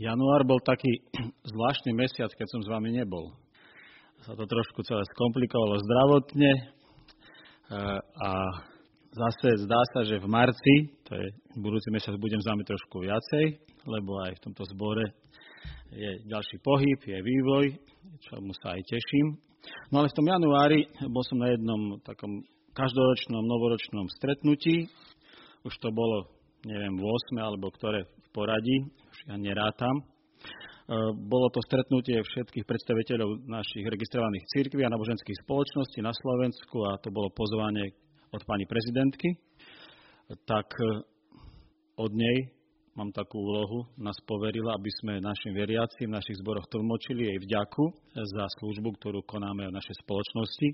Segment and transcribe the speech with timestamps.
[0.00, 1.04] Január bol taký
[1.52, 3.36] zvláštny mesiac, keď som s vami nebol.
[4.24, 6.62] Sa to trošku celé skomplikovalo zdravotne e,
[8.00, 8.30] a
[9.12, 11.26] zase zdá sa, že v marci, to je
[11.60, 15.04] budúci mesiac, budem s vami trošku viacej, lebo aj v tomto zbore
[15.92, 17.66] je ďalší pohyb, je vývoj,
[18.24, 19.36] čomu sa aj teším.
[19.92, 20.80] No ale v tom januári
[21.12, 22.40] bol som na jednom takom
[22.72, 24.88] každoročnom, novoročnom stretnutí.
[25.60, 26.24] Už to bolo,
[26.64, 28.88] neviem, 8 alebo ktoré v poradí
[29.28, 29.96] ja nerátam.
[30.00, 30.02] E,
[31.12, 37.12] bolo to stretnutie všetkých predstaviteľov našich registrovaných církví a náboženských spoločností na Slovensku a to
[37.12, 37.92] bolo pozvanie
[38.32, 39.36] od pani prezidentky.
[40.48, 41.04] Tak e,
[42.00, 42.60] od nej
[42.96, 47.84] mám takú úlohu, nás poverila, aby sme našim veriacim v našich zboroch tlmočili jej vďaku
[48.16, 50.68] za službu, ktorú konáme v našej spoločnosti,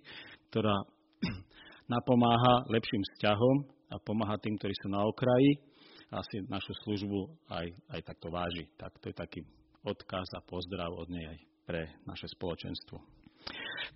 [0.51, 0.77] ktorá
[1.95, 3.57] napomáha lepším vzťahom
[3.91, 5.76] a pomáha tým, ktorí sú na okraji
[6.11, 8.71] asi našu službu aj, aj takto váži.
[8.79, 9.41] Tak to je taký
[9.83, 13.03] odkaz a pozdrav od nej aj pre naše spoločenstvo.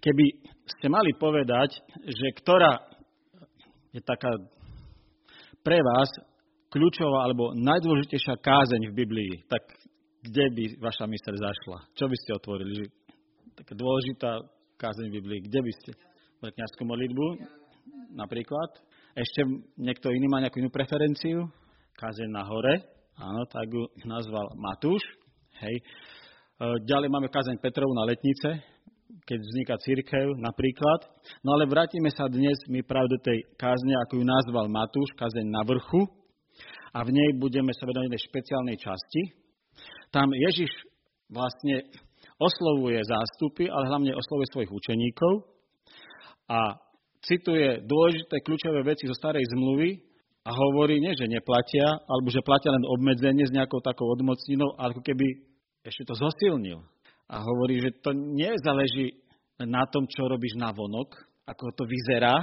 [0.02, 0.26] Keby
[0.66, 1.70] ste mali povedať,
[2.06, 2.78] že ktorá
[3.90, 4.30] je taká
[5.60, 6.10] pre vás
[6.70, 9.62] kľúčová alebo najdôležitejšia kázeň v Biblii, tak
[10.22, 11.78] kde by vaša myseľ zašla?
[11.98, 12.86] Čo by ste otvorili?
[13.58, 14.30] Taká dôležitá
[14.78, 15.40] kázeň v Biblii.
[15.46, 15.90] Kde by ste?
[16.40, 17.26] Kňazskú modlitbu
[18.16, 18.70] napríklad?
[19.12, 19.44] Ešte
[19.76, 21.50] niekto iný má nejakú inú preferenciu?
[22.00, 22.80] Kazeň na hore,
[23.20, 25.04] áno, tak ju nazval Matúš.
[25.60, 25.76] Hej.
[25.76, 25.82] E,
[26.88, 28.56] ďalej máme kazeň Petrovu na letnice,
[29.28, 31.04] keď vzniká církev napríklad.
[31.44, 35.44] No ale vrátime sa dnes my práve do tej kázne, ako ju nazval Matúš, kazeň
[35.44, 36.08] na vrchu.
[36.96, 39.22] A v nej budeme sa vedať jednej špeciálnej časti.
[40.08, 40.72] Tam Ježiš
[41.28, 41.84] vlastne
[42.40, 45.44] oslovuje zástupy, ale hlavne oslovuje svojich učeníkov
[46.48, 46.80] a
[47.22, 50.09] cituje dôležité kľúčové veci zo starej zmluvy,
[50.50, 54.98] a hovorí, nie, že neplatia, alebo že platia len obmedzenie s nejakou takou odmocninou, ako
[54.98, 55.46] keby
[55.86, 56.82] ešte to zosilnil.
[57.30, 59.14] A hovorí, že to nezáleží
[59.62, 61.14] na tom, čo robíš na vonok,
[61.46, 62.34] ako to vyzerá,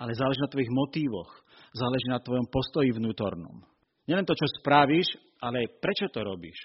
[0.00, 1.30] ale záleží na tvojich motívoch,
[1.76, 3.60] záleží na tvojom postoji vnútornom.
[4.08, 5.12] Nielen to, čo spravíš,
[5.44, 6.56] ale aj prečo to robíš,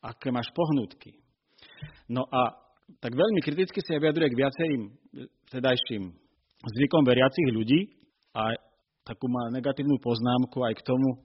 [0.00, 1.20] aké máš pohnutky.
[2.08, 2.56] No a
[2.98, 4.82] tak veľmi kriticky sa vyjadruje k viacerým
[5.52, 6.02] vtedajším
[6.64, 7.92] zvykom veriacich ľudí
[8.32, 8.56] a
[9.10, 11.18] takú má negatívnu poznámku aj k tomu,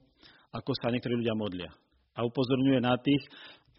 [0.49, 1.69] ako sa niektorí ľudia modlia.
[2.17, 3.21] A upozorňuje na tých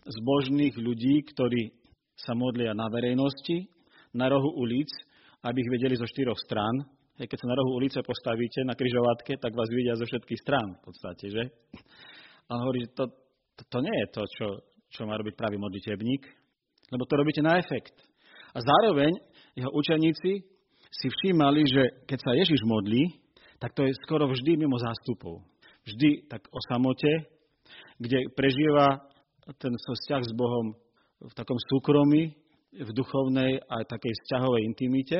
[0.06, 1.74] zbožných ľudí, ktorí
[2.14, 3.66] sa modlia na verejnosti,
[4.14, 4.86] na rohu ulic,
[5.42, 6.86] aby ich vedeli zo štyroch strán.
[7.18, 10.82] Keď sa na rohu ulice postavíte na kryžovatke, tak vás vidia zo všetkých strán v
[10.86, 11.42] podstate, že?
[12.46, 13.10] A on hovorí, že to,
[13.58, 14.46] to, to nie je to, čo,
[14.92, 16.22] čo má robiť pravý modlitebník,
[16.94, 17.96] lebo to robíte na efekt.
[18.54, 19.10] A zároveň
[19.58, 20.32] jeho učeníci
[20.92, 23.25] si všímali, že keď sa Ježiš modlí,
[23.58, 25.44] tak to je skoro vždy mimo zástupov.
[25.86, 27.30] Vždy tak o samote,
[27.96, 29.06] kde prežíva
[29.56, 30.74] ten vzťah s Bohom
[31.22, 32.34] v takom súkromí,
[32.76, 35.18] v duchovnej a takej vzťahovej intimite,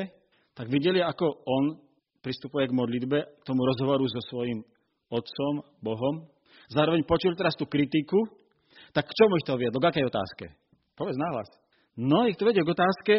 [0.53, 1.81] tak videli, ako on
[2.21, 4.61] pristupuje k modlitbe, k tomu rozhovoru so svojím
[5.09, 6.27] otcom, Bohom.
[6.67, 8.19] Zároveň počul teraz tú kritiku,
[8.91, 9.79] tak k čomu ich to viedlo?
[9.79, 10.45] K akej otázke?
[10.97, 11.49] Povedz nahlas.
[11.97, 13.13] No, ich to vedie k otázke,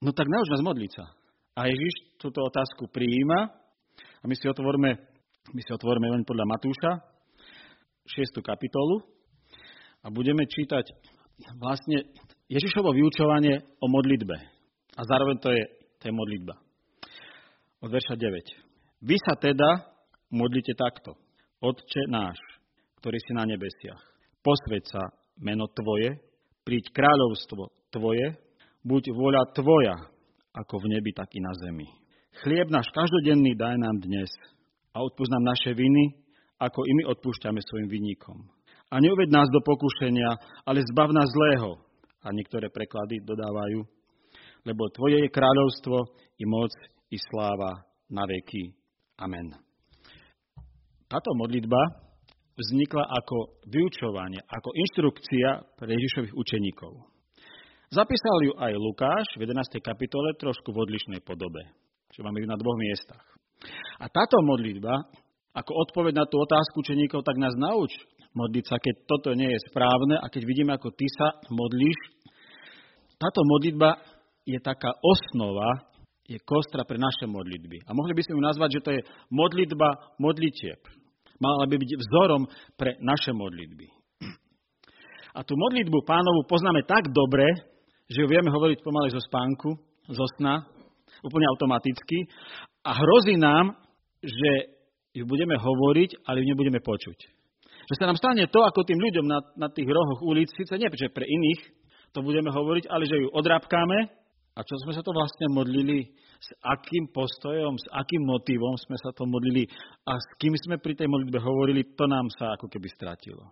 [0.00, 1.04] no tak nauč nás modliť sa.
[1.58, 3.52] A Ježiš túto otázku prijíma
[4.24, 4.90] a my si otvorme,
[5.52, 6.92] my si otvorme len podľa Matúša,
[8.08, 8.40] 6.
[8.40, 9.04] kapitolu
[10.00, 10.88] a budeme čítať
[11.60, 12.08] vlastne
[12.48, 14.36] Ježišovo vyučovanie o modlitbe.
[14.96, 15.62] A zároveň to je,
[16.00, 16.56] to je modlitba.
[17.84, 19.04] Od verša 9.
[19.04, 19.92] Vy sa teda
[20.32, 21.20] modlite takto.
[21.60, 22.40] Otče náš,
[23.04, 24.00] ktorý si na nebesiach,
[24.40, 25.02] posveď sa
[25.36, 26.16] meno Tvoje,
[26.64, 28.40] príď kráľovstvo Tvoje,
[28.88, 29.96] buď voľa Tvoja,
[30.56, 32.03] ako v nebi, tak i na zemi.
[32.42, 34.26] Chlieb náš každodenný daj nám dnes
[34.90, 36.18] a odpúsť nám naše viny,
[36.58, 38.50] ako i my odpúšťame svojim vinníkom.
[38.90, 40.34] A neuved nás do pokušenia,
[40.66, 41.78] ale zbav nás zlého.
[42.26, 43.86] A niektoré preklady dodávajú,
[44.66, 45.96] lebo Tvoje je kráľovstvo,
[46.40, 46.72] i moc,
[47.12, 48.74] i sláva na veky.
[49.20, 49.54] Amen.
[51.06, 51.78] Táto modlitba
[52.58, 56.98] vznikla ako vyučovanie, ako inštrukcia pre Ježišových učeníkov.
[57.94, 59.78] Zapísal ju aj Lukáš v 11.
[59.78, 61.83] kapitole trošku v odlišnej podobe
[62.14, 63.22] že máme ju na dvoch miestach.
[63.98, 65.10] A táto modlitba,
[65.50, 67.90] ako odpoveď na tú otázku učeníkov, tak nás nauč
[68.34, 71.98] modliť sa, keď toto nie je správne a keď vidíme, ako ty sa modlíš.
[73.18, 73.98] Táto modlitba
[74.46, 75.94] je taká osnova,
[76.26, 77.84] je kostra pre naše modlitby.
[77.86, 79.00] A mohli by sme ju nazvať, že to je
[79.30, 80.80] modlitba modlitieb.
[81.38, 82.42] Mala by byť vzorom
[82.78, 83.86] pre naše modlitby.
[85.34, 87.44] A tú modlitbu pánovu poznáme tak dobre,
[88.06, 89.74] že ju vieme hovoriť pomaly zo spánku,
[90.06, 90.62] zo sna,
[91.24, 92.28] úplne automaticky
[92.84, 93.74] a hrozí nám,
[94.20, 94.76] že
[95.16, 97.18] ju budeme hovoriť, ale ju nebudeme počuť.
[97.84, 100.88] Že sa nám stane to, ako tým ľuďom na, na tých rohoch ulic, síce nie,
[100.92, 101.60] že pre iných
[102.16, 104.22] to budeme hovoriť, ale že ju odrábkáme.
[104.54, 106.14] A čo sme sa to vlastne modlili?
[106.38, 109.66] S akým postojom, s akým motivom sme sa to modlili
[110.06, 113.50] a s kým sme pri tej modlitbe hovorili, to nám sa ako keby stratilo.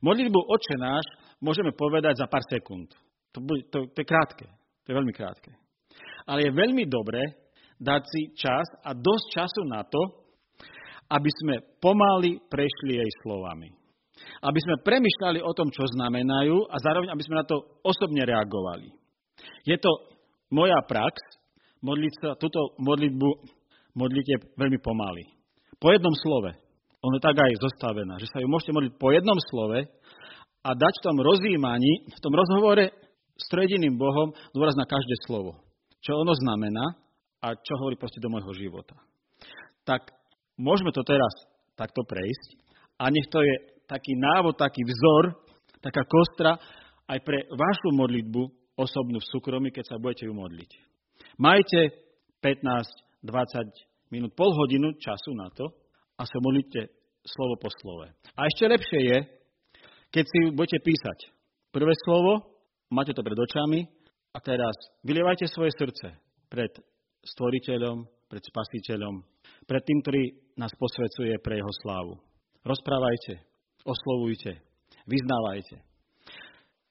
[0.00, 1.04] Modlitbu Oče náš
[1.42, 2.94] môžeme povedať za pár sekúnd.
[3.36, 4.46] To, bude, to, to je krátke.
[4.82, 5.50] To je veľmi krátke.
[6.28, 7.22] Ale je veľmi dobré
[7.82, 10.22] dať si čas a dosť času na to,
[11.10, 13.68] aby sme pomaly prešli jej slovami.
[14.40, 18.94] Aby sme premyšľali o tom, čo znamenajú a zároveň, aby sme na to osobne reagovali.
[19.66, 19.90] Je to
[20.54, 21.18] moja prax,
[21.82, 23.28] modliť sa, túto modlitbu
[23.98, 25.26] modlíte veľmi pomaly.
[25.82, 26.54] Po jednom slove.
[27.02, 29.82] Ono je tak aj zostavená, že sa ju môžete modliť po jednom slove
[30.62, 32.94] a dať v tom rozjímaní, v tom rozhovore
[33.34, 35.58] s trojediným Bohom dôraz na každé slovo.
[36.02, 36.98] Čo ono znamená
[37.42, 38.98] a čo hovorí proste do môjho života.
[39.86, 40.10] Tak
[40.58, 41.30] môžeme to teraz
[41.78, 42.58] takto prejsť
[42.98, 43.54] a nech to je
[43.86, 45.34] taký návod, taký vzor,
[45.82, 46.58] taká kostra
[47.10, 48.42] aj pre vašu modlitbu
[48.78, 50.70] osobnú v súkromí, keď sa budete ju modliť.
[51.38, 51.80] Majte
[52.42, 55.70] 15, 20 minút, pol hodinu času na to
[56.18, 56.90] a sa modlite
[57.22, 58.10] slovo po slove.
[58.34, 59.18] A ešte lepšie je,
[60.10, 61.18] keď si budete písať
[61.70, 63.86] prvé slovo, máte to pred očami
[64.32, 64.74] a teraz
[65.04, 66.16] vylievajte svoje srdce
[66.48, 66.72] pred
[67.22, 69.20] stvoriteľom, pred spasiteľom,
[69.68, 70.22] pred tým, ktorý
[70.56, 72.16] nás posvecuje pre jeho slávu.
[72.64, 73.44] Rozprávajte,
[73.84, 74.56] oslovujte,
[75.04, 75.76] vyznávajte.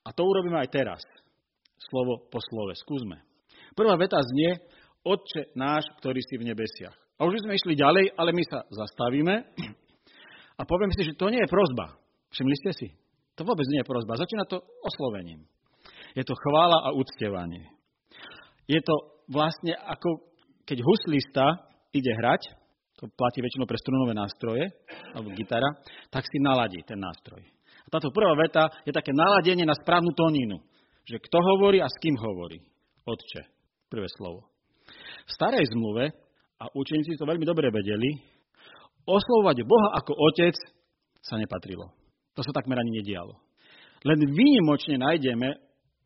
[0.06, 1.02] A to urobíme aj teraz.
[1.82, 2.74] Slovo po slove.
[2.78, 3.22] Skúsme.
[3.74, 4.62] Prvá veta znie,
[5.02, 6.94] Otče náš, ktorý si v nebesiach.
[7.18, 9.34] A už sme išli ďalej, ale my sa zastavíme
[10.60, 11.98] a poviem si, že to nie je prozba.
[12.34, 12.88] Všimli ste si?
[13.38, 14.22] To vôbec nie je prozba.
[14.22, 15.46] Začína to oslovením.
[16.16, 17.68] Je to chvála a uctievanie.
[18.68, 18.96] Je to
[19.31, 20.31] vlastne ako
[20.68, 21.46] keď huslista
[21.92, 22.54] ide hrať,
[22.96, 24.69] to platí väčšinou pre strunové nástroje,
[25.12, 25.68] alebo gitara,
[26.13, 27.42] tak si naladí ten nástroj.
[27.81, 30.62] A táto prvá veta je také naladenie na správnu tóninu.
[31.10, 32.62] Že kto hovorí a s kým hovorí.
[33.10, 33.42] Otče.
[33.90, 34.48] Prvé slovo.
[35.25, 36.14] V starej zmluve,
[36.62, 38.22] a učeníci to veľmi dobre vedeli,
[39.10, 40.54] oslovovať Boha ako otec
[41.25, 41.90] sa nepatrilo.
[42.38, 43.34] To sa takmer ani nedialo.
[44.06, 45.57] Len výnimočne nájdeme,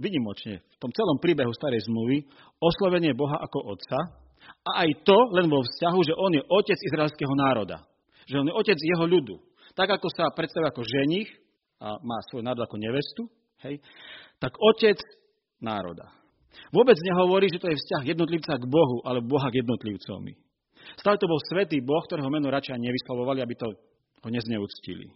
[0.02, 2.28] výnimočne v tom celom príbehu starej zmluvy,
[2.60, 4.26] oslovenie Boha ako otca,
[4.66, 7.86] a aj to len vo vzťahu, že on je otec izraelského národa.
[8.30, 9.36] Že on je otec jeho ľudu.
[9.78, 11.30] Tak ako sa predstavuje ako ženich
[11.82, 13.24] a má svoj národ ako nevestu,
[13.68, 13.82] hej,
[14.40, 14.98] tak otec
[15.60, 16.10] národa.
[16.72, 20.34] Vôbec nehovorí, že to je vzťah jednotlivca k Bohu, ale Boha k jednotlivcovi.
[20.96, 23.68] Stále to bol svetý Boh, ktorého meno radšej nevyslovovali, aby to
[24.24, 25.12] ho nezneúctili.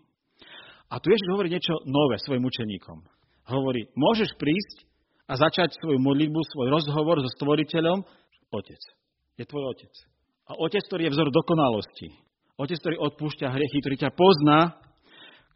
[0.89, 3.05] A tu Ježiš hovorí niečo nové svojim učeníkom.
[3.49, 4.85] Hovorí, môžeš prísť
[5.25, 8.05] a začať svoju modlitbu, svoj rozhovor so stvoriteľom,
[8.53, 8.81] otec
[9.39, 9.93] je tvoj otec.
[10.49, 12.09] A otec, ktorý je vzor dokonalosti.
[12.59, 14.75] Otec, ktorý odpúšťa hriechy, ktorý ťa pozná,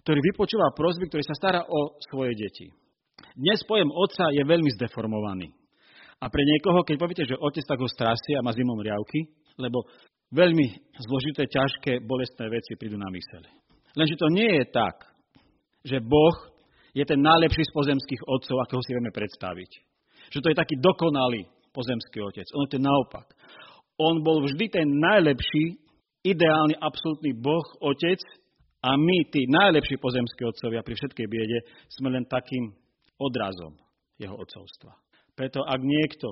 [0.07, 2.71] ktorý vypočúva prozby, ktorý sa stará o svoje deti.
[3.35, 5.51] Dnes pojem otca je veľmi zdeformovaný.
[6.23, 9.27] A pre niekoho, keď poviete, že otec tak ho strasie a má zimom riavky,
[9.59, 9.83] lebo
[10.31, 13.43] veľmi zložité, ťažké, bolestné veci prídu na myseľ.
[13.93, 14.95] Lenže to nie je tak,
[15.83, 16.52] že Boh
[16.93, 19.71] je ten najlepší z pozemských otcov, akého si vieme predstaviť.
[20.29, 22.45] Že to je taký dokonalý pozemský otec.
[22.45, 23.33] To je naopak.
[23.97, 25.81] On bol vždy ten najlepší,
[26.25, 28.21] ideálny, absolútny Boh, Otec
[28.81, 31.59] a my, tí najlepší pozemskí otcovia pri všetkej biede,
[31.91, 32.73] sme len takým
[33.21, 33.77] odrazom
[34.17, 34.97] jeho otcovstva.
[35.33, 36.29] Preto ak niekto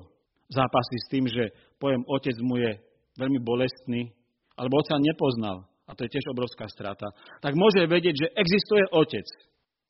[0.50, 2.72] zápasí s tým, že pojem otec mu je
[3.18, 4.13] veľmi bolestný,
[4.58, 7.08] alebo otca nepoznal, a to je tiež obrovská strata,
[7.41, 9.25] tak môže vedieť, že existuje otec,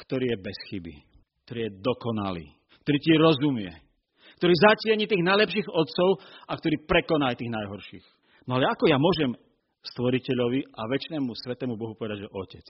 [0.01, 0.95] ktorý je bez chyby,
[1.45, 2.47] ktorý je dokonalý,
[2.81, 3.71] ktorý ti rozumie,
[4.41, 6.17] ktorý zatieni tých najlepších otcov
[6.49, 8.05] a ktorý prekoná aj tých najhorších.
[8.49, 9.37] No ale ako ja môžem
[9.85, 12.65] stvoriteľovi a väčšnému svetému Bohu povedať, že otec?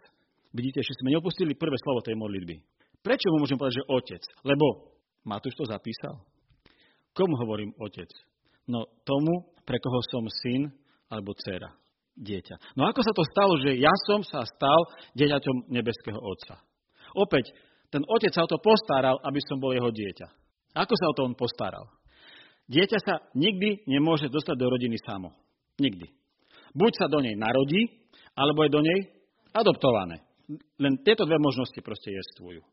[0.51, 2.59] Vidíte, že sme neopustili prvé slovo tej modlitby.
[2.99, 4.21] Prečo mu môžem povedať, že otec?
[4.43, 4.91] Lebo
[5.23, 6.19] Matúš to zapísal.
[7.15, 8.09] Komu hovorím otec?
[8.67, 10.71] No tomu, pre koho som syn
[11.11, 11.71] alebo dcera,
[12.15, 12.75] dieťa.
[12.75, 14.79] No ako sa to stalo, že ja som sa stal
[15.15, 16.59] dieťaťom nebeského otca?
[17.15, 17.51] Opäť,
[17.91, 20.27] ten otec sa o to postaral, aby som bol jeho dieťa.
[20.79, 21.91] Ako sa o to on postaral?
[22.71, 25.35] Dieťa sa nikdy nemôže dostať do rodiny samo.
[25.75, 26.07] Nikdy.
[26.71, 28.99] Buď sa do nej narodí, alebo je do nej
[29.51, 30.23] adoptované.
[30.79, 32.63] Len tieto dve možnosti proste jestvujú.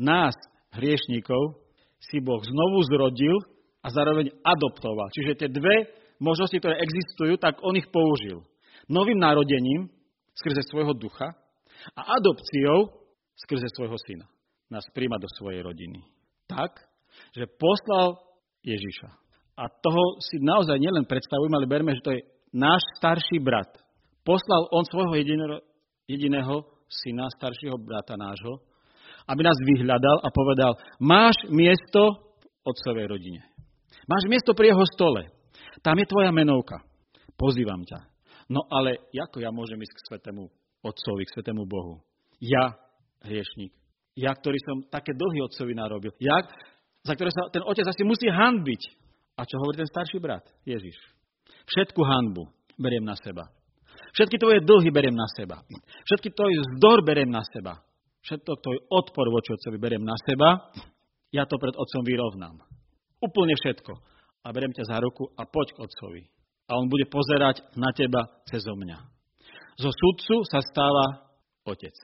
[0.00, 0.32] Nás,
[0.72, 1.60] hriešníkov,
[2.00, 3.36] si Boh znovu zrodil
[3.84, 5.12] a zároveň adoptoval.
[5.12, 8.42] Čiže tie dve možnosti, ktoré existujú, tak on ich použil.
[8.88, 9.92] Novým narodením
[10.32, 11.36] skrze svojho ducha
[11.92, 13.01] a adopciou
[13.36, 14.26] skrze svojho syna.
[14.72, 16.00] Nás príjma do svojej rodiny.
[16.48, 16.80] Tak,
[17.36, 18.16] že poslal
[18.64, 19.08] Ježiša.
[19.58, 22.24] A toho si naozaj nielen predstavujeme, ale berme, že to je
[22.56, 23.68] náš starší brat.
[24.24, 25.60] Poslal on svojho jediného,
[26.08, 28.64] jediného syna, staršieho brata nášho,
[29.28, 33.40] aby nás vyhľadal a povedal, máš miesto v otcovej rodine.
[34.08, 35.30] Máš miesto pri jeho stole.
[35.84, 36.82] Tam je tvoja menovka.
[37.38, 38.02] Pozývam ťa.
[38.50, 40.42] No ale ako ja môžem ísť k svetému
[40.82, 42.02] otcovi, k svetému Bohu?
[42.42, 42.74] Ja,
[43.26, 43.72] hriešník.
[44.18, 46.12] Ja, ktorý som také dlhy otcovi narobil.
[46.20, 46.36] Ja,
[47.02, 48.82] za ktoré sa ten otec asi musí hanbiť.
[49.40, 50.44] A čo hovorí ten starší brat?
[50.68, 50.94] Ježiš.
[51.64, 53.48] Všetku hanbu beriem na seba.
[54.12, 55.64] Všetky tvoje dlhy beriem na seba.
[56.04, 57.80] Všetky tvoj vzdor beriem na seba.
[58.22, 60.68] Všetko tvoj odpor voči otcovi beriem na seba.
[61.32, 62.60] Ja to pred otcom vyrovnám.
[63.24, 63.92] Úplne všetko.
[64.44, 66.22] A beriem ťa za ruku a poď k otcovi.
[66.68, 68.98] A on bude pozerať na teba cez mňa.
[69.80, 71.32] Zo sudcu sa stáva
[71.64, 71.96] otec.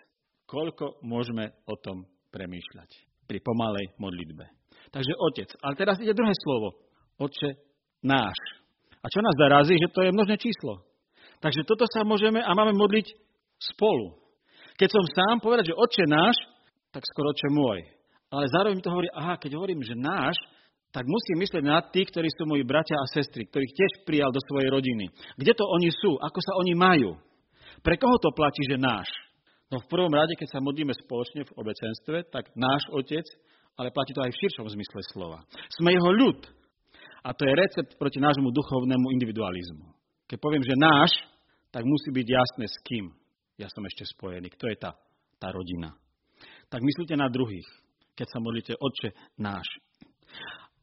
[0.49, 2.91] Koľko môžeme o tom premýšľať
[3.29, 4.49] pri pomalej modlitbe.
[4.89, 5.49] Takže otec.
[5.61, 6.81] Ale teraz ide druhé slovo.
[7.21, 7.61] Oče
[8.01, 8.39] náš.
[9.05, 10.81] A čo nás zarazí, že to je množné číslo.
[11.45, 13.13] Takže toto sa môžeme a máme modliť
[13.61, 14.17] spolu.
[14.81, 16.37] Keď som sám povedať, že oče náš,
[16.97, 17.79] tak skoro oče môj.
[18.33, 20.37] Ale zároveň to hovorí, aha, keď hovorím, že náš,
[20.89, 24.41] tak musím myslieť na tých, ktorí sú moji bratia a sestry, ktorých tiež prijal do
[24.49, 25.13] svojej rodiny.
[25.37, 26.17] Kde to oni sú?
[26.17, 27.21] Ako sa oni majú?
[27.85, 29.09] Pre koho to platí, že náš?
[29.69, 33.25] No v prvom rade, keď sa modlíme spoločne v obecenstve, tak náš otec,
[33.77, 35.45] ale platí to aj v širšom zmysle slova.
[35.77, 36.41] Sme jeho ľud.
[37.21, 39.93] A to je recept proti nášmu duchovnému individualizmu.
[40.25, 41.13] Keď poviem, že náš,
[41.69, 43.13] tak musí byť jasné s kým
[43.59, 44.55] ja som ešte spojený.
[44.55, 44.95] Kto je tá,
[45.43, 45.91] tá rodina?
[46.71, 47.67] Tak myslíte na druhých,
[48.15, 49.11] keď sa modlíte, Otče
[49.43, 49.67] náš.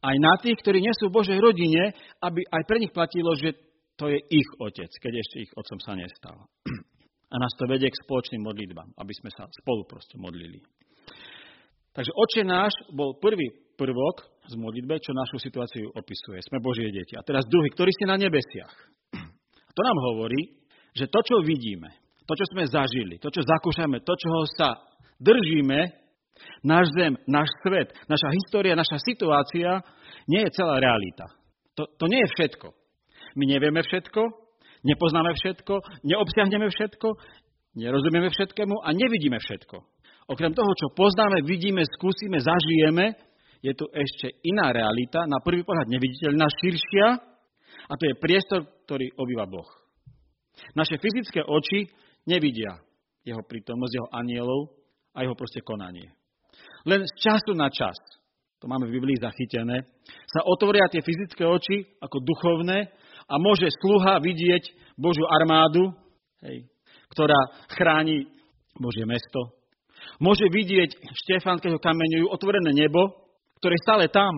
[0.04, 3.56] Aj na tých, ktorí nie sú v Božej rodine, aby aj pre nich platilo, že
[3.96, 6.36] to je ich otec, keď ešte ich otcom sa nestal.
[7.26, 10.62] A nás to vedie k spoločným modlitbám, aby sme sa spolu proste modlili.
[11.96, 16.44] Takže oče náš bol prvý prvok z modlitbe, čo našu situáciu opisuje.
[16.44, 17.16] Sme Božie deti.
[17.16, 18.72] A teraz druhý, ktorý ste na nebesiach.
[19.76, 20.60] To nám hovorí,
[20.96, 21.92] že to, čo vidíme,
[22.24, 24.80] to, čo sme zažili, to, čo zakúšame, to, čoho sa
[25.20, 25.92] držíme,
[26.64, 29.84] náš zem, náš svet, naša história, naša situácia,
[30.28, 31.28] nie je celá realita.
[31.76, 32.72] To, to nie je všetko.
[33.36, 34.45] My nevieme všetko,
[34.86, 35.74] nepoznáme všetko,
[36.06, 37.08] neobsiahneme všetko,
[37.76, 39.76] nerozumieme všetkému a nevidíme všetko.
[40.26, 43.14] Okrem toho, čo poznáme, vidíme, skúsime, zažijeme,
[43.62, 47.06] je tu ešte iná realita, na prvý pohľad neviditeľná, širšia,
[47.86, 49.66] a to je priestor, ktorý obýva Boh.
[50.74, 51.86] Naše fyzické oči
[52.26, 52.80] nevidia
[53.26, 54.70] jeho prítomnosť, jeho anielov
[55.14, 56.14] a jeho proste konanie.
[56.86, 57.98] Len z času na čas,
[58.62, 59.82] to máme v Biblii zachytené,
[60.30, 62.88] sa otvoria tie fyzické oči ako duchovné
[63.26, 65.90] a môže sluha vidieť Božiu armádu,
[66.46, 66.66] hej,
[67.10, 67.36] ktorá
[67.74, 68.30] chráni
[68.78, 69.56] Božie mesto.
[70.22, 70.94] Môže vidieť
[71.26, 73.10] Štefan, keď ho kameňujú, otvorené nebo,
[73.58, 74.32] ktoré je stále tam.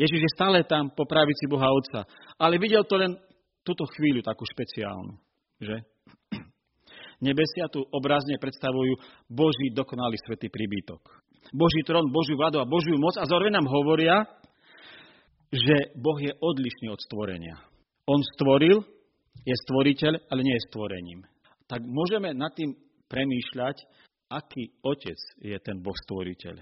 [0.00, 2.08] Ježiš je stále tam po pravici Boha Otca.
[2.40, 3.12] Ale videl to len
[3.60, 5.14] túto chvíľu takú špeciálnu.
[5.60, 5.76] Že?
[7.22, 8.98] Nebesia tu obrazne predstavujú
[9.30, 11.22] Boží dokonalý svetý príbytok.
[11.54, 14.26] Boží trón, Božiu vládu a Božiu moc a zároveň nám hovoria,
[15.52, 17.60] že Boh je odlišný od stvorenia.
[18.06, 18.82] On stvoril,
[19.46, 21.20] je stvoriteľ, ale nie je stvorením.
[21.70, 22.74] Tak môžeme nad tým
[23.06, 23.76] premýšľať,
[24.26, 26.56] aký otec je ten Boh stvoriteľ.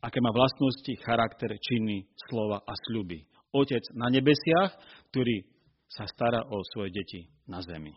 [0.00, 3.24] Aké má vlastnosti, charakter, činy, slova a sľuby.
[3.52, 4.72] Otec na nebesiach,
[5.12, 5.44] ktorý
[5.88, 7.92] sa stará o svoje deti na zemi.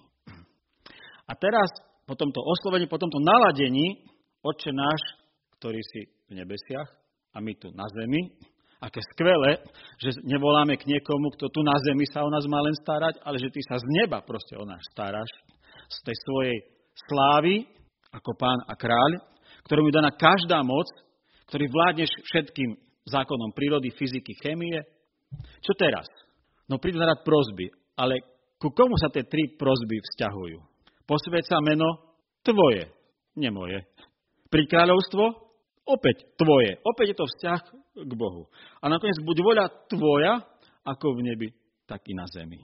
[1.30, 1.70] A teraz,
[2.10, 5.02] po tomto oslovení, po tomto naladení, Otče náš,
[5.60, 6.88] ktorý si v nebesiach
[7.36, 8.32] a my tu na zemi,
[8.80, 9.60] aké skvelé,
[10.00, 13.36] že nevoláme k niekomu, kto tu na zemi sa o nás má len starať, ale
[13.36, 15.28] že ty sa z neba proste o nás staráš,
[15.92, 16.58] z tej svojej
[16.96, 17.68] slávy,
[18.16, 19.20] ako pán a kráľ,
[19.68, 20.88] ktorému je daná každá moc,
[21.52, 24.80] ktorý vládneš všetkým zákonom prírody, fyziky, chémie.
[25.60, 26.08] Čo teraz?
[26.70, 28.22] No prídu na rad prozby, ale
[28.62, 30.58] ku komu sa tie tri prozby vzťahujú?
[31.10, 32.86] Posved sa meno tvoje,
[33.36, 33.82] nie moje.
[34.48, 35.26] Pri kráľovstvo
[35.90, 36.78] opäť tvoje.
[36.86, 37.62] Opäť je to vzťah
[37.96, 38.48] k Bohu.
[38.82, 40.34] A nakoniec buď voľa tvoja,
[40.86, 41.48] ako v nebi,
[41.90, 42.62] tak i na zemi.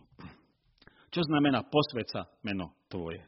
[1.10, 3.24] Čo znamená posved sa meno tvoje?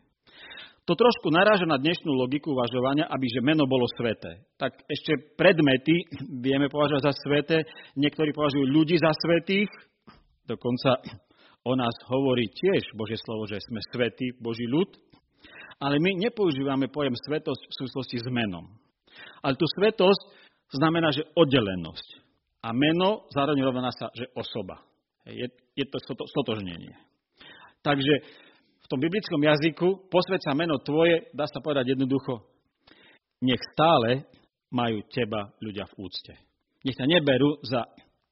[0.88, 4.48] To trošku naráža na dnešnú logiku uvažovania, aby že meno bolo sveté.
[4.56, 6.08] Tak ešte predmety
[6.40, 7.68] vieme považovať za sveté,
[8.00, 9.68] niektorí považujú ľudí za svetých,
[10.48, 11.04] dokonca
[11.68, 14.88] o nás hovorí tiež Božie slovo, že sme svetí, Boží ľud,
[15.84, 18.72] ale my nepoužívame pojem svetosť v súvislosti s menom.
[19.44, 20.37] Ale tu svetosť
[20.74, 22.08] znamená, že oddelenosť.
[22.64, 24.84] A meno zároveň rovná sa, že osoba.
[25.28, 25.98] Je, je to
[26.28, 26.96] stotožnenie.
[27.84, 28.14] Takže
[28.84, 32.44] v tom biblickom jazyku posved sa meno tvoje, dá sa povedať jednoducho,
[33.44, 34.26] nech stále
[34.72, 36.34] majú teba ľudia v úcte.
[36.84, 37.84] Nech ťa neberú za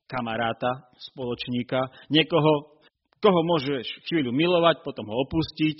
[0.08, 2.80] kamaráta, spoločníka, niekoho,
[3.20, 5.78] koho môžeš chvíľu milovať, potom ho opustiť,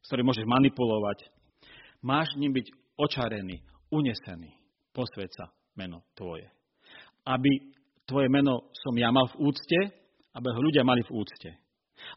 [0.00, 1.28] s ktorým môžeš manipulovať.
[2.04, 2.66] Máš ním byť
[3.00, 4.52] očarený, unesený.
[4.94, 5.32] Posved
[5.78, 6.48] meno Tvoje.
[7.26, 9.80] Aby Tvoje meno som ja mal v úcte,
[10.34, 11.50] aby ho ľudia mali v úcte.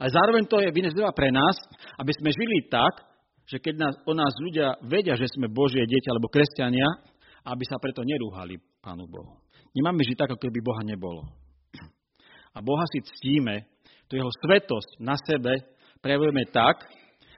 [0.01, 1.55] A zároveň to je vynezdáva pre nás,
[1.95, 3.07] aby sme žili tak,
[3.47, 6.87] že keď nás, o nás ľudia vedia, že sme Božie dieťa alebo kresťania,
[7.47, 9.39] aby sa preto nerúhali Pánu Bohu.
[9.71, 11.23] Nemáme žiť tak, ako keby Boha nebolo.
[12.51, 13.63] A Boha si ctíme,
[14.11, 15.55] tu jeho svetosť na sebe
[16.03, 16.83] prejavujeme tak,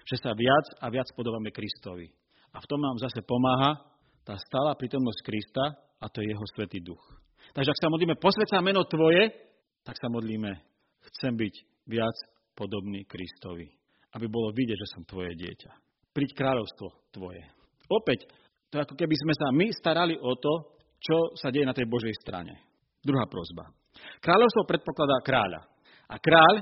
[0.10, 2.10] že sa viac a viac podobáme Kristovi.
[2.50, 3.78] A v tom nám zase pomáha
[4.26, 5.66] tá stála prítomnosť Krista
[6.00, 7.01] a to je jeho svetý duch.
[7.51, 9.32] Takže ak sa modlíme, posvedca meno Tvoje,
[9.84, 10.51] tak sa modlíme,
[11.12, 11.56] chcem byť
[11.88, 12.15] viac
[12.56, 13.68] podobný Kristovi.
[14.15, 15.72] Aby bolo vidieť, že som Tvoje dieťa.
[16.13, 17.44] Príď kráľovstvo Tvoje.
[17.89, 18.29] Opäť,
[18.70, 20.53] to je ako keby sme sa my starali o to,
[21.00, 22.53] čo sa deje na tej Božej strane.
[23.01, 23.72] Druhá prozba.
[24.20, 25.62] Kráľovstvo predpokladá kráľa.
[26.10, 26.56] A kráľ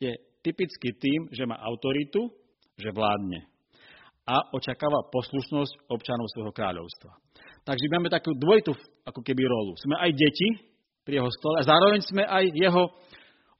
[0.00, 0.12] je
[0.42, 2.30] typicky tým, že má autoritu,
[2.74, 3.54] že vládne
[4.24, 7.12] a očakáva poslušnosť občanov svojho kráľovstva.
[7.64, 8.76] Takže máme takú dvojitú
[9.08, 9.72] ako keby rolu.
[9.80, 10.48] Sme aj deti
[11.04, 12.84] pri jeho stole a zároveň sme aj jeho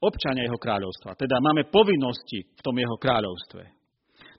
[0.04, 1.16] občania jeho kráľovstva.
[1.16, 3.64] Teda máme povinnosti v tom jeho kráľovstve.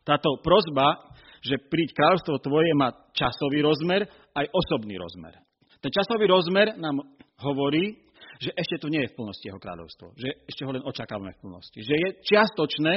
[0.06, 1.10] Táto prozba,
[1.42, 4.06] že príď kráľovstvo tvoje, má časový rozmer
[4.38, 5.34] aj osobný rozmer.
[5.82, 7.02] Ten časový rozmer nám
[7.42, 8.06] hovorí,
[8.38, 10.14] že ešte tu nie je v plnosti jeho kráľovstvo.
[10.14, 11.80] Že ešte ho len očakávame v plnosti.
[11.82, 12.94] Že je čiastočné,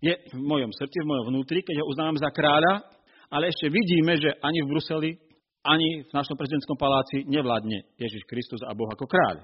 [0.00, 2.84] je v mojom srdci, v mojom vnútri, keď ho uznávam za kráľa,
[3.32, 5.10] ale ešte vidíme, že ani v Bruseli,
[5.66, 9.42] ani v našom prezidentskom paláci nevládne Ježiš Kristus a Boh ako kráľ.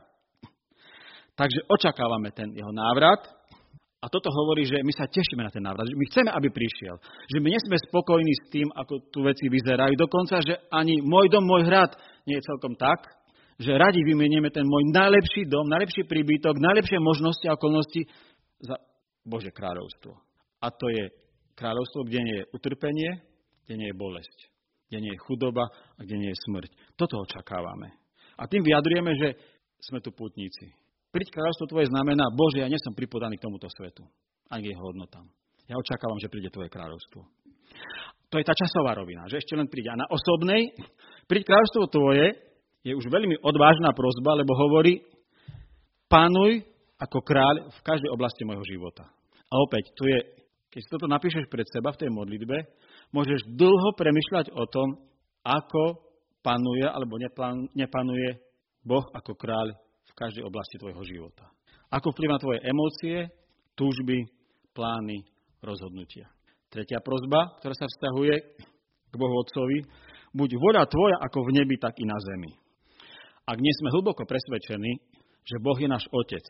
[1.35, 3.27] Takže očakávame ten jeho návrat
[4.03, 6.99] a toto hovorí, že my sa tešíme na ten návrat, že my chceme, aby prišiel.
[7.31, 9.95] Že my nesme spokojní s tým, ako tu veci vyzerajú.
[9.95, 11.95] Dokonca, že ani môj dom, môj hrad
[12.27, 13.07] nie je celkom tak,
[13.63, 18.03] že radi vymenieme ten môj najlepší dom, najlepší príbytok, najlepšie možnosti a okolnosti
[18.59, 18.77] za
[19.23, 20.19] Bože kráľovstvo.
[20.59, 21.15] A to je
[21.55, 23.11] kráľovstvo, kde nie je utrpenie,
[23.67, 24.39] kde nie je bolesť,
[24.93, 26.69] kde nie je chudoba a kde nie je smrť.
[27.01, 27.97] Toto očakávame.
[28.37, 29.29] A tým vyjadrujeme, že
[29.81, 30.69] sme tu putníci.
[31.09, 34.05] Príď kráľovstvo tvoje znamená, Bože, ja nie som pripodaný k tomuto svetu,
[34.53, 35.25] ani k jeho hodnotám.
[35.65, 37.25] Ja očakávam, že príde tvoje kráľovstvo.
[38.29, 39.89] To je tá časová rovina, že ešte len príde.
[39.89, 40.77] A na osobnej,
[41.25, 42.37] príď kráľovstvo tvoje
[42.85, 45.01] je už veľmi odvážna prozba, lebo hovorí,
[46.13, 46.69] pánuj
[47.01, 49.09] ako kráľ v každej oblasti môjho života.
[49.49, 50.21] A opäť, tu je
[50.73, 52.57] keď si toto napíšeš pred seba v tej modlitbe,
[53.13, 54.89] môžeš dlho premyšľať o tom,
[55.45, 56.01] ako
[56.43, 57.21] panuje alebo
[57.77, 58.31] nepanuje
[58.83, 59.77] Boh ako kráľ
[60.09, 61.47] v každej oblasti tvojho života.
[61.93, 63.31] Ako vplyv na tvoje emócie,
[63.77, 64.27] túžby,
[64.75, 65.23] plány,
[65.61, 66.27] rozhodnutia.
[66.73, 68.35] Tretia prozba, ktorá sa vzťahuje
[69.13, 69.85] k Bohu Otcovi,
[70.33, 72.57] buď voľa tvoja ako v nebi, tak i na zemi.
[73.45, 74.93] Ak nie sme hlboko presvedčení,
[75.45, 76.47] že Boh je náš Otec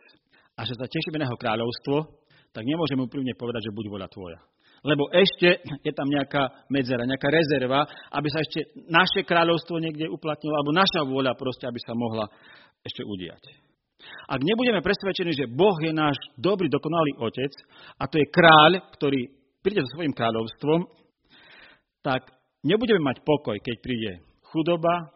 [0.54, 2.22] a že sa tešíme na Jeho kráľovstvo,
[2.52, 4.38] tak nemôžeme úprimne povedať, že buď voľa tvoja.
[4.82, 10.58] Lebo ešte je tam nejaká medzera, nejaká rezerva, aby sa ešte naše kráľovstvo niekde uplatnilo,
[10.58, 12.26] alebo naša vôľa proste, aby sa mohla
[12.82, 13.42] ešte udiať.
[14.26, 17.52] Ak nebudeme presvedčení, že Boh je náš dobrý, dokonalý otec
[18.02, 19.30] a to je kráľ, ktorý
[19.62, 20.90] príde so svojím kráľovstvom,
[22.02, 22.34] tak
[22.66, 24.10] nebudeme mať pokoj, keď príde
[24.50, 25.14] chudoba,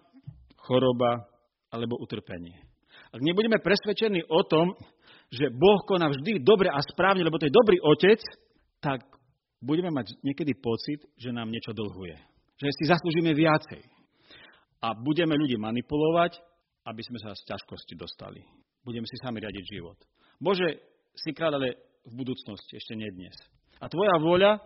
[0.63, 1.27] choroba
[1.75, 2.63] alebo utrpenie.
[3.11, 4.79] Ak nebudeme presvedčení o tom,
[5.35, 8.23] že Boh koná vždy dobre a správne, lebo to je dobrý otec,
[8.79, 9.03] tak
[9.67, 12.15] budeme mať niekedy pocit, že nám niečo dlhuje.
[12.63, 13.83] Že si zaslúžime viacej.
[14.81, 16.39] A budeme ľudí manipulovať,
[16.87, 18.47] aby sme sa z ťažkosti dostali.
[18.87, 19.99] Budeme si sami riadiť život.
[20.39, 20.79] Bože,
[21.19, 21.69] si kráľ, ale
[22.07, 23.35] v budúcnosti, ešte nie dnes.
[23.83, 24.63] A tvoja vôľa,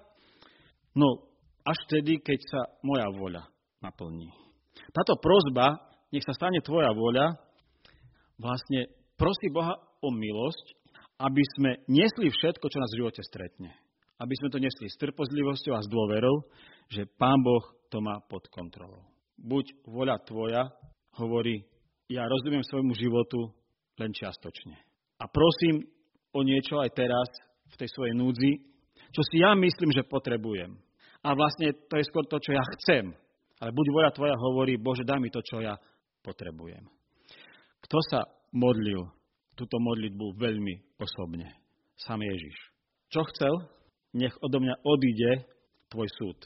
[0.93, 1.31] no
[1.65, 3.49] až vtedy, keď sa moja vôľa
[3.81, 4.29] naplní.
[4.93, 5.81] Táto prozba,
[6.13, 7.39] nech sa stane tvoja vôľa,
[8.37, 10.67] vlastne prosí Boha o milosť,
[11.21, 13.71] aby sme nesli všetko, čo nás v živote stretne.
[14.21, 16.45] Aby sme to nesli s trpozlivosťou a s dôverou,
[16.93, 19.01] že Pán Boh to má pod kontrolou.
[19.41, 20.69] Buď voľa tvoja,
[21.17, 21.65] hovorí,
[22.13, 23.49] ja rozumiem svojmu životu
[23.97, 24.77] len čiastočne.
[25.21, 25.89] A prosím
[26.37, 27.29] o niečo aj teraz
[27.73, 28.53] v tej svojej núdzi,
[29.11, 30.77] čo si ja myslím, že potrebujem.
[31.25, 33.13] A vlastne to je skôr to, čo ja chcem.
[33.61, 35.77] Ale buď voľa tvoja hovorí, Bože, daj mi to, čo ja
[36.25, 36.85] potrebujem.
[37.85, 38.21] Kto sa
[38.53, 39.05] modlil
[39.53, 41.53] túto modlitbu veľmi osobne.
[42.01, 42.57] Sam Ježiš.
[43.13, 43.55] Čo chcel?
[44.17, 45.47] Nech odo mňa odíde
[45.91, 46.39] tvoj súd.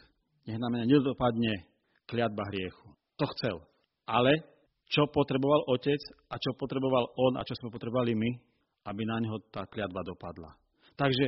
[0.44, 1.64] Nech na mňa nedopadne
[2.04, 2.92] kliatba hriechu.
[3.16, 3.56] To chcel.
[4.04, 4.36] Ale
[4.88, 8.30] čo potreboval otec a čo potreboval on a čo sme potrebovali my,
[8.84, 10.52] aby na neho tá kliatba dopadla.
[10.94, 11.26] Takže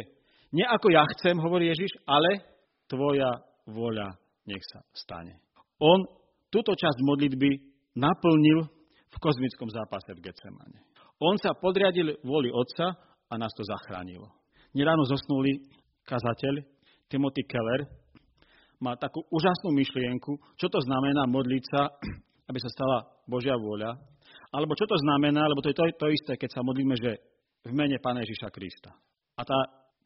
[0.53, 2.45] nie ako ja chcem, hovorí Ježiš, ale
[2.87, 4.15] tvoja voľa
[4.47, 5.41] nech sa stane.
[5.81, 6.05] On
[6.53, 7.51] túto časť modlitby
[7.97, 8.69] naplnil
[9.09, 10.85] v kozmickom zápase v Getsemane.
[11.17, 12.93] On sa podriadil vôli Otca
[13.27, 14.29] a nás to zachránilo.
[14.77, 15.65] Neráno zosnulý
[16.07, 16.63] kazateľ
[17.11, 17.87] Timothy Keller
[18.79, 21.91] má takú úžasnú myšlienku, čo to znamená modliť sa,
[22.51, 23.99] aby sa stala Božia vôľa,
[24.55, 27.19] alebo čo to znamená, lebo to je to, to isté, keď sa modlíme, že
[27.67, 28.95] v mene Pána Ježiša Krista.
[29.37, 29.59] A tá,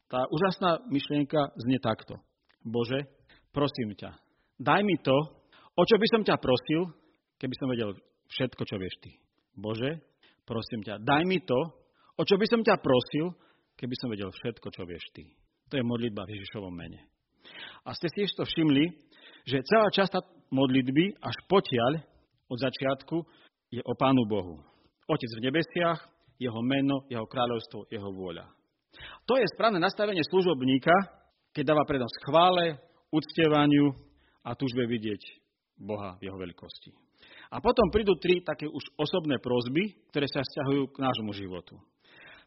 [0.09, 2.17] tá úžasná myšlienka znie takto.
[2.65, 3.05] Bože,
[3.53, 4.17] prosím ťa,
[4.57, 5.15] daj mi to,
[5.77, 6.89] o čo by som ťa prosil,
[7.37, 7.91] keby som vedel
[8.29, 9.11] všetko, čo vieš ty.
[9.57, 10.01] Bože,
[10.45, 11.59] prosím ťa, daj mi to,
[12.17, 13.33] o čo by som ťa prosil,
[13.77, 15.25] keby som vedel všetko, čo vieš ty.
[15.71, 16.99] To je modlitba v Ježišovom mene.
[17.87, 18.91] A ste si ešte všimli,
[19.47, 20.19] že celá časť
[20.51, 22.03] modlitby až potiaľ
[22.51, 23.17] od začiatku
[23.71, 24.59] je o Pánu Bohu.
[25.07, 25.99] Otec v nebesiach,
[26.35, 28.51] jeho meno, jeho kráľovstvo, jeho vôľa.
[29.25, 30.91] To je správne nastavenie služobníka,
[31.55, 32.75] keď dáva prednosť chvále,
[33.11, 33.95] uctievaniu
[34.43, 35.21] a túžbe vidieť
[35.79, 36.91] Boha v jeho veľkosti.
[37.51, 41.75] A potom prídu tri také už osobné prozby, ktoré sa vzťahujú k nášmu životu.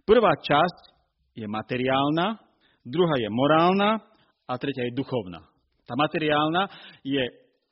[0.04, 0.92] Prvá časť
[1.36, 2.40] je materiálna,
[2.84, 4.00] druhá je morálna
[4.44, 5.40] a tretia je duchovná.
[5.84, 6.68] Tá materiálna
[7.04, 7.24] je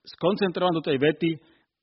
[0.04, 1.30] skoncentrovaná do tej vety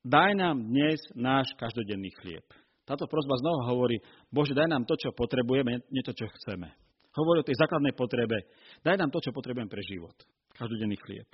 [0.04, 2.44] daj nám dnes náš každodenný chlieb.
[2.88, 6.74] Táto prozba znova hovorí, Bože, daj nám to, čo potrebujeme, nie to, čo chceme.
[7.14, 8.50] Hovorí o tej základnej potrebe.
[8.82, 10.14] Daj nám to, čo potrebujem pre život.
[10.58, 11.26] Každodenný chlieb.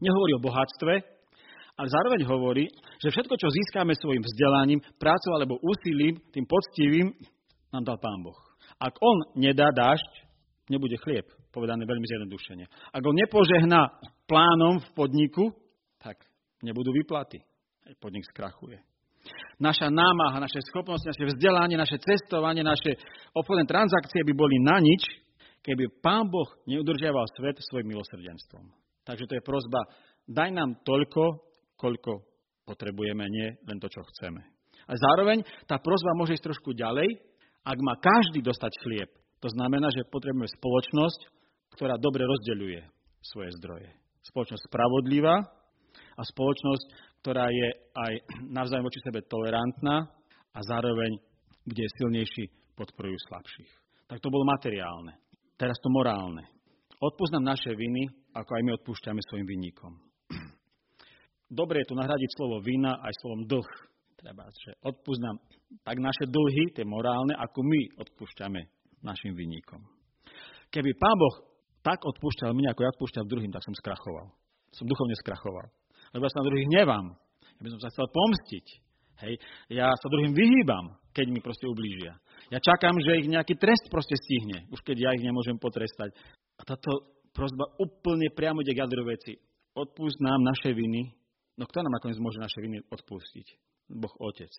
[0.00, 0.94] Nehovorí o bohatstve,
[1.74, 2.64] ale zároveň hovorí,
[3.02, 7.12] že všetko, čo získame svojim vzdelaním, prácou alebo úsilím, tým poctivým,
[7.74, 8.38] nám dal Pán Boh.
[8.78, 10.23] Ak On nedá dážď,
[10.68, 12.64] nebude chlieb, povedané veľmi zjednodušene.
[12.92, 15.52] Ak On nepožehná plánom v podniku,
[16.00, 16.20] tak
[16.64, 17.40] nebudú výplaty.
[18.00, 18.80] Podnik skrachuje.
[19.60, 22.96] Naša námaha, naše schopnosti, naše vzdelanie, naše cestovanie, naše
[23.36, 25.04] obchodné transakcie by boli na nič,
[25.64, 28.68] keby Pán Boh neudržiaval svet svojim milosrdenstvom.
[29.04, 29.80] Takže to je prozba,
[30.28, 31.44] daj nám toľko,
[31.76, 32.24] koľko
[32.64, 34.40] potrebujeme, nie len to, čo chceme.
[34.84, 37.08] A zároveň tá prozba môže ísť trošku ďalej,
[37.64, 39.10] ak má každý dostať chlieb.
[39.44, 41.20] To znamená, že potrebujeme spoločnosť,
[41.76, 42.80] ktorá dobre rozdeľuje
[43.20, 43.92] svoje zdroje.
[44.24, 45.36] Spoločnosť spravodlivá
[46.16, 46.84] a spoločnosť,
[47.20, 50.08] ktorá je aj navzájom voči sebe tolerantná
[50.48, 51.20] a zároveň,
[51.68, 53.68] kde je silnejší, podporujú slabších.
[54.08, 55.12] Tak to bolo materiálne.
[55.60, 56.48] Teraz to morálne.
[56.96, 59.92] Odpúsť naše viny, ako aj my odpúšťame svojim vinníkom.
[61.60, 63.70] Dobre je tu nahradiť slovo vina aj slovom dlh.
[64.24, 65.36] Treba, že odpúsť nám
[65.84, 69.84] tak naše dlhy, tie morálne, ako my odpúšťame našim vinníkom.
[70.72, 71.36] Keby Pán Boh
[71.84, 74.32] tak odpúšťal mňa, ako ja odpúšťam druhým, tak som skrachoval.
[74.72, 75.68] Som duchovne skrachoval
[76.14, 77.06] lebo ja sa na druhých hnevám.
[77.58, 78.66] Ja by som sa chcel pomstiť.
[79.26, 79.34] Hej.
[79.74, 82.18] Ja sa druhým vyhýbam, keď mi proste ublížia.
[82.54, 86.14] Ja čakám, že ich nejaký trest proste stihne, už keď ja ich nemôžem potrestať.
[86.58, 89.34] A táto prozba úplne priamo ide k jadru veci.
[89.74, 91.10] Odpúsť nám naše viny.
[91.58, 93.46] No kto nám nakoniec môže naše viny odpustiť?
[93.90, 94.50] Boh Otec.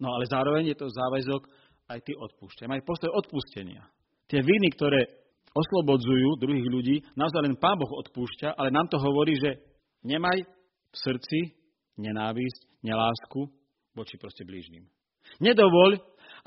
[0.00, 1.48] No ale zároveň je to záväzok
[1.88, 2.66] aj ty odpúšťaj.
[2.70, 3.84] Aj postoj odpustenia.
[4.28, 5.04] Tie viny, ktoré
[5.54, 9.60] oslobodzujú druhých ľudí, naozaj len Pán Boh odpúšťa, ale nám to hovorí, že
[10.02, 10.42] nemaj
[10.90, 11.38] v srdci
[12.00, 13.46] nenávisť, nelásku
[13.94, 14.82] voči proste blížnym.
[15.38, 15.94] Nedovoľ,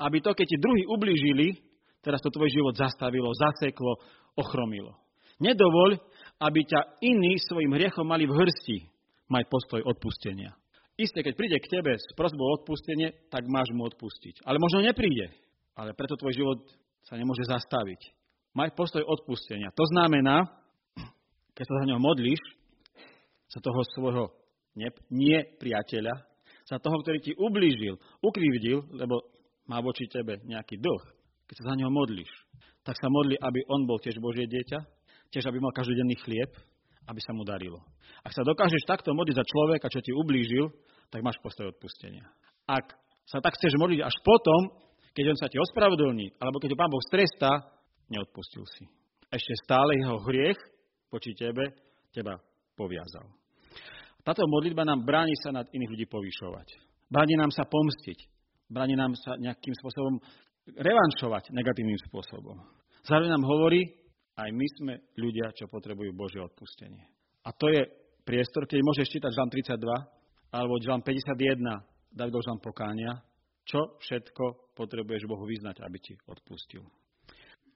[0.04, 1.56] aby to, keď ti druhí ublížili,
[2.04, 3.96] teraz to tvoj život zastavilo, zaseklo,
[4.36, 4.94] ochromilo.
[5.38, 5.96] Nedovoľ,
[6.42, 8.78] aby ťa iní svojim hriechom mali v hrsti.
[9.30, 10.57] Maj postoj odpustenia.
[10.98, 14.42] Isté, keď príde k tebe s prosbou odpustenie, tak máš mu odpustiť.
[14.42, 15.30] Ale možno nepríde.
[15.78, 16.58] Ale preto tvoj život
[17.06, 18.10] sa nemôže zastaviť.
[18.58, 19.70] Maj postoj odpustenia.
[19.78, 20.42] To znamená,
[21.54, 22.42] keď sa za ňo modlíš,
[23.46, 24.24] sa toho svojho
[25.14, 26.18] nie priateľa,
[26.66, 29.22] sa toho, ktorý ti ublížil, ukrivdil, lebo
[29.70, 31.02] má voči tebe nejaký dlh,
[31.46, 32.28] keď sa za neho modlíš,
[32.82, 34.78] tak sa modli, aby on bol tiež Božie dieťa,
[35.30, 36.50] tiež aby mal každodenný chlieb,
[37.08, 37.80] aby sa mu darilo.
[38.20, 40.68] Ak sa dokážeš takto modliť za človeka, čo ti ublížil,
[41.08, 42.28] tak máš postoj odpustenia.
[42.68, 42.92] Ak
[43.24, 44.76] sa tak chceš modliť až potom,
[45.16, 47.64] keď on sa ti ospravedlní, alebo keď ho Pán Boh strestá,
[48.12, 48.84] neodpustil si.
[49.32, 50.60] Ešte stále jeho hriech
[51.08, 51.72] voči tebe
[52.12, 52.36] teba
[52.76, 53.28] poviazal.
[54.24, 56.68] Táto modlitba nám bráni sa nad iných ľudí povyšovať.
[57.08, 58.18] Bráni nám sa pomstiť.
[58.68, 60.20] Bráni nám sa nejakým spôsobom
[60.76, 62.60] revanšovať negatívnym spôsobom.
[63.08, 63.88] Zároveň nám hovorí,
[64.38, 67.02] aj my sme ľudia, čo potrebujú Božie odpustenie.
[67.42, 67.82] A to je
[68.22, 73.18] priestor, keď môžeš čítať Žalm 32 alebo Žalm 51, Davidov Žalm pokánia,
[73.66, 76.86] čo všetko potrebuješ Bohu vyznať, aby ti odpustil.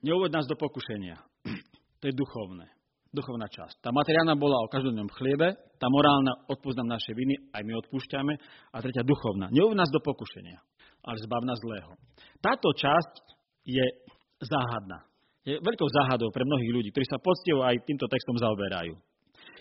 [0.07, 1.19] Neuvod nás do pokušenia.
[2.03, 2.67] To je duchovné
[3.13, 3.85] duchovná časť.
[3.85, 8.33] Tá materiálna bola o každodennom chliebe, tá morálna odpúsť nám naše viny, aj my odpúšťame,
[8.73, 9.53] a tretia duchovná.
[9.53, 10.59] Neuved nás do pokušenia,
[11.05, 11.93] ale zbav nás zlého.
[12.41, 13.13] Táto časť
[13.69, 13.85] je
[14.41, 15.05] záhadná.
[15.43, 18.95] Je veľkou záhadou pre mnohých ľudí, ktorí sa poctivo aj týmto textom zaoberajú.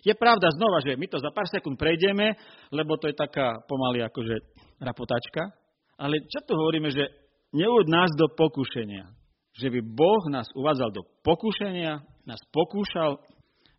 [0.01, 2.33] Je pravda znova, že my to za pár sekúnd prejdeme,
[2.73, 4.35] lebo to je taká pomaly akože
[4.81, 5.53] rapotačka,
[5.97, 7.05] ale čo tu hovoríme, že
[7.53, 9.09] neuved nás do pokušenia.
[9.51, 13.21] Že by Boh nás uvádzal do pokušenia, nás pokúšal,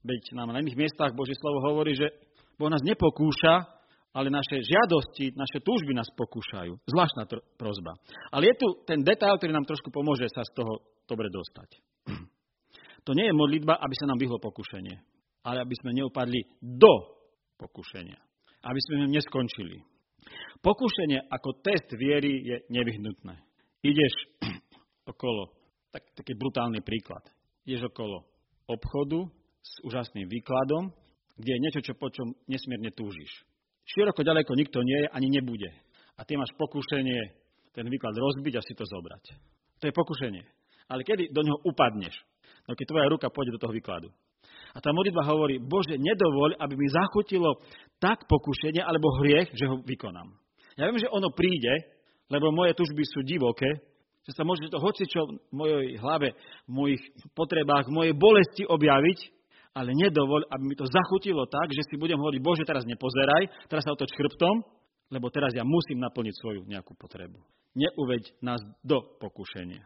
[0.03, 2.11] Veď nám na iných miestach Božie slovo hovorí, že
[2.59, 3.71] Boh nás nepokúša,
[4.13, 6.77] ale naše žiadosti, naše túžby nás pokúšajú.
[6.85, 7.97] Zvláštna tr- prozba.
[8.29, 11.71] Ale je tu ten detail, ktorý nám trošku pomôže sa z toho dobre dostať.
[13.03, 14.95] To nie je modlitba, aby sa nám vyhlo pokušenie,
[15.43, 17.19] ale aby sme neupadli do
[17.59, 18.15] pokušenia.
[18.63, 19.83] Aby sme ňom neskončili.
[20.63, 23.35] Pokušenie ako test viery je nevyhnutné.
[23.83, 24.15] Ideš
[25.11, 25.51] okolo,
[25.91, 27.27] tak, taký brutálny príklad.
[27.67, 28.23] Ideš okolo
[28.71, 29.27] obchodu
[29.59, 30.95] s úžasným výkladom,
[31.35, 33.43] kde je niečo, čo, po čom nesmierne túžiš.
[33.89, 35.71] Široko ďaleko nikto nie je, ani nebude.
[36.17, 37.21] A ty máš pokušenie
[37.73, 39.35] ten výklad rozbiť a si to zobrať.
[39.83, 40.43] To je pokušenie.
[40.87, 42.15] Ale kedy do neho upadneš?
[42.69, 44.09] No keď tvoja ruka pôjde do toho výkladu.
[44.73, 47.61] A tá modlitba hovorí, Bože, nedovoľ, aby mi zachutilo
[48.01, 50.33] tak pokušenie alebo hriech, že ho vykonám.
[50.81, 51.85] Ja viem, že ono príde,
[52.33, 53.69] lebo moje tužby sú divoké,
[54.23, 56.33] že sa môže to hocičo v mojej hlave,
[56.65, 57.03] v mojich
[57.35, 59.19] potrebách, v mojej bolesti objaviť,
[59.73, 63.89] ale nedovoľ, aby mi to zachutilo tak, že si budem hovoriť, Bože, teraz nepozeraj, teraz
[63.89, 64.61] sa otoč chrbtom,
[65.13, 67.41] lebo teraz ja musím naplniť svoju nejakú potrebu.
[67.73, 69.85] Neuveď nás do pokušenia.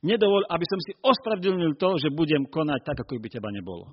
[0.00, 3.90] Nedovol, aby som si ospravedlnil to, že budem konať tak, ako by teba nebolo.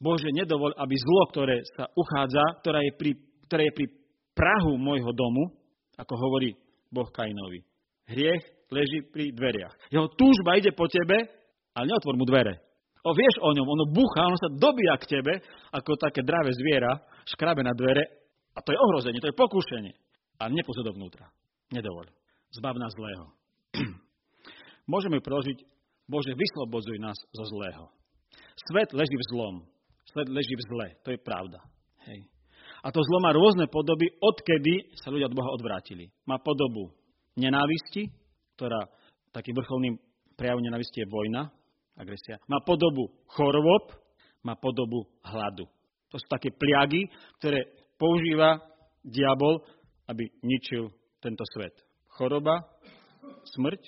[0.00, 3.10] Bože, nedovol, aby zlo, ktoré sa uchádza, ktoré je pri,
[3.48, 3.86] ktoré je pri
[4.32, 5.52] prahu môjho domu,
[6.00, 6.56] ako hovorí
[6.88, 7.60] Boh Kainovi.
[8.08, 9.74] Hriech leží pri dveriach.
[9.92, 11.26] Jeho túžba ide po tebe,
[11.74, 12.69] ale neotvor mu dvere.
[13.00, 15.40] O, vieš o ňom, ono buchá, ono sa dobíja k tebe,
[15.72, 18.04] ako také dravé zviera, škrabe na dvere,
[18.52, 19.94] a to je ohrozenie, to je pokúšenie.
[20.40, 21.28] A nepozor dovnútra.
[21.72, 22.08] Nedovol.
[22.52, 23.24] Zbav nás zlého.
[24.92, 25.64] Môžeme preložiť,
[26.10, 27.86] Bože, vyslobodzuj nás zo zlého.
[28.68, 29.56] Svet leží v zlom.
[30.10, 30.86] Svet leží v zle.
[31.06, 31.62] To je pravda.
[32.10, 32.26] Hej.
[32.82, 36.10] A to zlo má rôzne podoby, odkedy sa ľudia od Boha odvrátili.
[36.26, 36.90] Má podobu
[37.38, 38.08] nenávisti,
[38.56, 38.88] ktorá
[39.30, 39.94] takým vrcholným
[40.34, 41.52] prejavom nenávisti je vojna,
[42.00, 42.40] agresia.
[42.48, 43.92] Má podobu chorôb,
[44.40, 45.68] má podobu hladu.
[46.10, 47.06] To sú také pliagy,
[47.38, 47.68] ktoré
[48.00, 48.58] používa
[49.04, 49.60] diabol,
[50.08, 51.76] aby ničil tento svet.
[52.16, 52.66] Choroba,
[53.54, 53.82] smrť,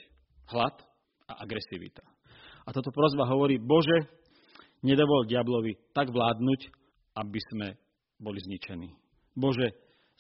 [0.53, 0.77] hlad
[1.27, 2.05] a agresivita.
[2.63, 4.07] A toto prozba hovorí, Bože,
[4.87, 6.61] nedovol diablovi tak vládnuť,
[7.19, 7.69] aby sme
[8.23, 8.95] boli zničení.
[9.35, 9.75] Bože,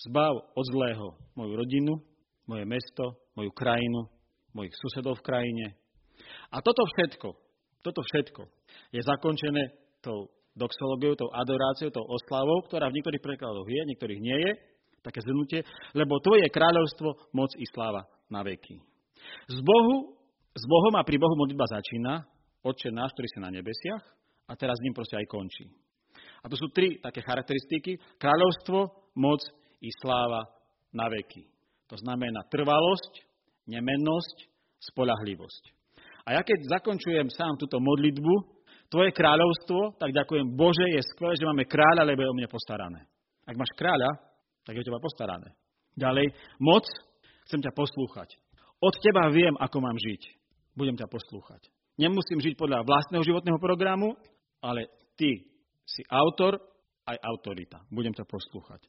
[0.08, 2.02] zbav od zlého moju rodinu,
[2.50, 4.10] moje mesto, moju krajinu,
[4.56, 5.66] mojich susedov v krajine.
[6.50, 7.28] A toto všetko,
[7.82, 8.42] toto všetko
[8.94, 14.38] je zakončené tou doxológiou, tou adoráciou, tou oslavou, ktorá v niektorých prekladoch je, niektorých nie
[14.38, 14.52] je,
[15.02, 15.66] také zhrnutie,
[15.98, 18.78] lebo tvoje kráľovstvo, moc i sláva na veky.
[19.50, 22.28] Z Bohu s Bohom a pri Bohu modlitba začína,
[22.62, 24.04] Otče náš, ktorý si na nebesiach,
[24.46, 25.66] a teraz ním proste aj končí.
[26.44, 27.96] A to sú tri také charakteristiky.
[28.20, 29.40] Kráľovstvo, moc
[29.80, 30.44] i sláva
[30.92, 31.48] na veky.
[31.88, 33.24] To znamená trvalosť,
[33.66, 34.36] nemennosť,
[34.92, 35.81] spolahlivosť.
[36.22, 38.34] A ja keď zakončujem sám túto modlitbu,
[38.92, 43.08] tvoje kráľovstvo, tak ďakujem Bože, je skvelé, že máme kráľa, lebo je o mne postarané.
[43.48, 44.10] Ak máš kráľa,
[44.62, 45.56] tak je o teba postarané.
[45.96, 46.30] Ďalej,
[46.60, 46.84] moc,
[47.48, 48.36] chcem ťa poslúchať.
[48.78, 50.42] Od teba viem, ako mám žiť
[50.76, 51.68] budem ťa poslúchať.
[52.00, 54.16] Nemusím žiť podľa vlastného životného programu,
[54.64, 54.88] ale
[55.20, 55.44] ty
[55.84, 56.56] si autor
[57.04, 57.84] aj autorita.
[57.92, 58.80] Budem ťa poslúchať.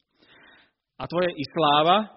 [0.95, 2.07] A tvoje i sláva,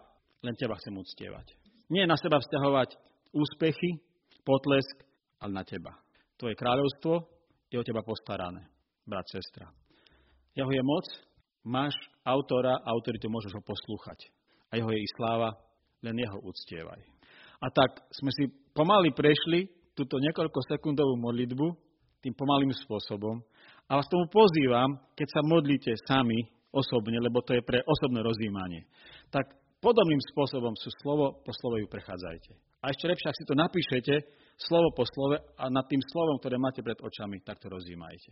[0.44, 1.50] len teba chcem uctievať.
[1.90, 2.94] Nie na seba vzťahovať
[3.34, 3.98] úspechy,
[4.46, 5.02] potlesk,
[5.42, 5.98] ale na teba.
[6.38, 7.12] Tvoje kráľovstvo
[7.66, 8.70] je o teba postarané,
[9.02, 9.66] brat, sestra.
[10.54, 11.06] Jeho je moc,
[11.66, 14.30] máš autora, autoritu môžeš ho poslúchať.
[14.70, 15.50] A jeho je i sláva,
[16.06, 17.02] len jeho uctievaj.
[17.60, 21.66] A tak sme si pomaly prešli túto niekoľko sekundovú modlitbu
[22.20, 23.40] tým pomalým spôsobom.
[23.88, 26.42] A vás tomu pozývam, keď sa modlíte sami
[26.74, 28.84] osobne, lebo to je pre osobné rozjímanie.
[29.32, 29.46] Tak
[29.80, 32.65] podobným spôsobom sú slovo po slovo ju prechádzajte.
[32.86, 34.14] A ešte lepšie, ak si to napíšete,
[34.54, 38.30] slovo po slove a nad tým slovom, ktoré máte pred očami, tak to rozjímajte.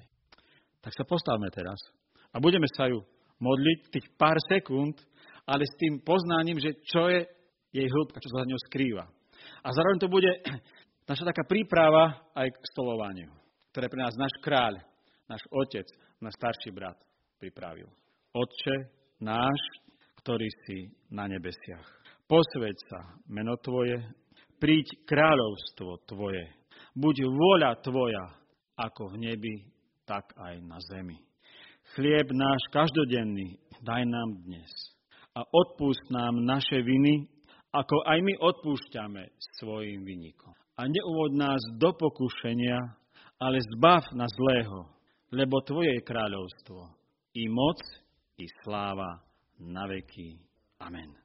[0.79, 1.83] Tak sa postavme teraz
[2.31, 3.03] a budeme sa ju
[3.43, 4.95] modliť tých pár sekúnd,
[5.43, 7.27] ale s tým poznaním, že čo je
[7.75, 9.05] jej hĺbka, čo sa za ňou skrýva.
[9.67, 10.31] A zároveň to bude
[11.11, 13.35] naša taká príprava aj k stolovaniu,
[13.75, 14.79] ktoré pre nás náš kráľ,
[15.27, 15.91] náš otec,
[16.23, 16.95] náš starší brat
[17.43, 17.91] pripravil.
[18.31, 18.87] Otče
[19.19, 19.59] náš,
[20.23, 22.05] ktorý si na nebesiach.
[22.25, 24.01] Posveď sa meno Tvoje,
[24.59, 26.45] príď kráľovstvo Tvoje.
[26.95, 28.25] Buď vôľa Tvoja,
[28.79, 29.55] ako v nebi,
[30.07, 31.19] tak aj na zemi.
[31.95, 34.73] Chlieb náš každodenný daj nám dnes
[35.37, 37.29] a odpúsť nám naše viny,
[37.75, 39.23] ako aj my odpúšťame
[39.59, 40.55] svojim vynikom.
[40.79, 42.79] A neuvod nás do pokušenia,
[43.39, 44.87] ale zbav na zlého,
[45.35, 46.81] lebo Tvoje je kráľovstvo,
[47.35, 47.83] i moc,
[48.39, 49.23] i sláva
[49.59, 50.39] na veky.
[50.79, 51.24] Amen.